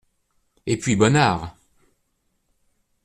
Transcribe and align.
Et 0.65 0.79
puis 0.79 0.95
Bonnard. 0.95 1.55